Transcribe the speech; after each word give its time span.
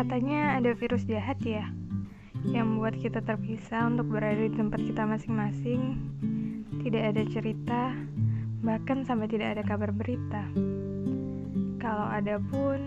Katanya 0.00 0.56
ada 0.56 0.72
virus 0.72 1.04
jahat 1.04 1.36
ya, 1.44 1.68
yang 2.48 2.72
membuat 2.72 2.96
kita 2.96 3.20
terpisah 3.20 3.84
untuk 3.84 4.16
berada 4.16 4.48
di 4.48 4.56
tempat 4.56 4.80
kita 4.80 5.04
masing-masing. 5.04 6.00
Tidak 6.80 7.04
ada 7.12 7.20
cerita, 7.28 7.92
bahkan 8.64 9.04
sampai 9.04 9.28
tidak 9.28 9.60
ada 9.60 9.62
kabar 9.68 9.92
berita. 9.92 10.48
Kalau 11.76 12.08
ada 12.08 12.40
pun, 12.40 12.80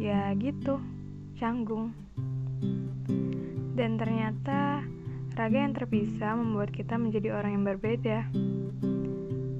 ya 0.00 0.32
gitu, 0.40 0.80
canggung. 1.36 1.92
Dan 3.76 4.00
ternyata 4.00 4.88
raga 5.36 5.58
yang 5.68 5.76
terpisah 5.76 6.32
membuat 6.32 6.72
kita 6.72 6.96
menjadi 6.96 7.44
orang 7.44 7.60
yang 7.60 7.64
berbeda. 7.76 8.24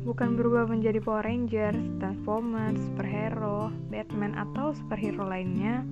Bukan 0.09 0.41
berubah 0.41 0.73
menjadi 0.73 1.05
Power 1.05 1.29
Rangers, 1.29 1.85
Transformers, 2.00 2.80
superhero, 2.80 3.68
Batman, 3.93 4.32
atau 4.41 4.72
superhero 4.72 5.29
lainnya, 5.29 5.85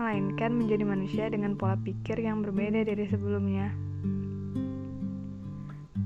melainkan 0.00 0.56
menjadi 0.56 0.84
manusia 0.88 1.24
dengan 1.28 1.60
pola 1.60 1.76
pikir 1.76 2.16
yang 2.16 2.40
berbeda 2.40 2.88
dari 2.88 3.04
sebelumnya. 3.04 3.68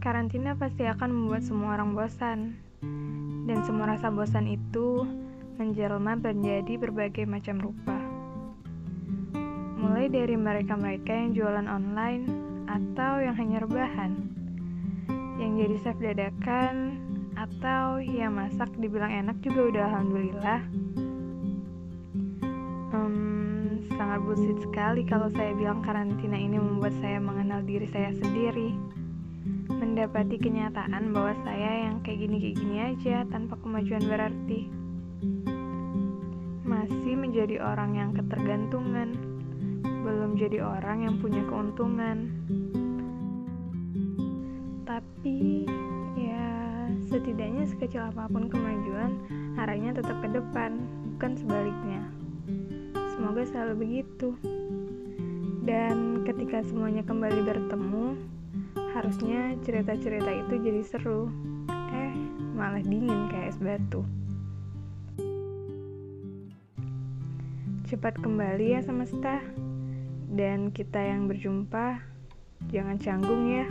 Karantina 0.03 0.59
pasti 0.59 0.83
akan 0.83 1.15
membuat 1.15 1.47
semua 1.47 1.79
orang 1.79 1.95
bosan, 1.95 2.59
dan 3.47 3.63
semua 3.63 3.95
rasa 3.95 4.11
bosan 4.11 4.51
itu 4.51 5.07
menjelma 5.63 6.19
menjadi 6.19 6.75
berbagai 6.75 7.23
macam 7.23 7.63
rupa. 7.63 7.95
Mulai 9.79 10.11
dari 10.11 10.35
mereka-mereka 10.35 11.15
yang 11.15 11.31
jualan 11.31 11.67
online 11.71 12.27
atau 12.67 13.23
yang 13.23 13.39
hanya 13.39 13.63
rebahan, 13.63 14.13
yang 15.39 15.55
jadi 15.55 15.77
chef 15.79 15.97
dadakan 16.03 16.99
atau 17.39 18.03
yang 18.03 18.35
masak 18.35 18.75
dibilang 18.75 19.15
enak 19.15 19.39
juga 19.39 19.71
udah 19.71 19.83
alhamdulillah. 19.87 20.61
Bullshit 24.25 24.57
sekali 24.65 25.05
kalau 25.05 25.29
saya 25.37 25.53
bilang 25.53 25.85
karantina 25.85 26.41
ini 26.41 26.57
membuat 26.57 26.97
saya 27.05 27.21
mengenal 27.21 27.61
diri 27.61 27.85
saya 27.93 28.11
sendiri. 28.17 28.73
Mendapati 29.69 30.41
kenyataan 30.41 31.13
bahwa 31.13 31.37
saya 31.45 31.87
yang 31.87 32.01
kayak 32.01 32.25
gini-kayak 32.25 32.57
gini 32.57 32.77
aja 32.81 33.29
tanpa 33.29 33.61
kemajuan 33.61 34.05
berarti. 34.09 34.61
Masih 36.65 37.15
menjadi 37.21 37.61
orang 37.61 38.01
yang 38.01 38.11
ketergantungan, 38.17 39.13
belum 39.85 40.41
jadi 40.41 40.65
orang 40.65 41.05
yang 41.05 41.15
punya 41.21 41.45
keuntungan. 41.45 42.33
Tapi 44.89 45.69
ya 46.17 46.49
setidaknya 47.13 47.69
sekecil 47.69 48.09
apa 48.09 48.25
pun 48.33 48.49
kemajuan 48.49 49.21
arahnya 49.61 49.93
tetap 49.93 50.17
ke 50.25 50.33
depan, 50.33 50.81
bukan 51.15 51.33
sebaliknya. 51.37 52.24
Semoga 53.15 53.47
selalu 53.47 53.75
begitu. 53.87 54.35
Dan 55.63 56.27
ketika 56.27 56.67
semuanya 56.67 57.07
kembali 57.07 57.47
bertemu, 57.47 58.19
harusnya 58.91 59.55
cerita-cerita 59.63 60.31
itu 60.35 60.55
jadi 60.59 60.83
seru. 60.83 61.31
Eh, 61.95 62.15
malah 62.59 62.83
dingin 62.83 63.31
kayak 63.31 63.55
es 63.55 63.59
batu. 63.63 64.03
Cepat 67.87 68.19
kembali 68.19 68.75
ya 68.75 68.83
semesta. 68.83 69.39
Dan 70.35 70.75
kita 70.75 70.99
yang 70.99 71.31
berjumpa, 71.31 72.03
jangan 72.75 72.99
canggung 72.99 73.47
ya. 73.55 73.67